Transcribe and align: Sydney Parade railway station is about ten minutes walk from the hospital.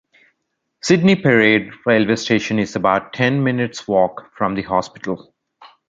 Sydney 0.81 1.15
Parade 1.15 1.69
railway 1.85 2.15
station 2.15 2.57
is 2.57 2.75
about 2.75 3.13
ten 3.13 3.43
minutes 3.43 3.87
walk 3.87 4.31
from 4.35 4.55
the 4.55 4.63
hospital. 4.63 5.31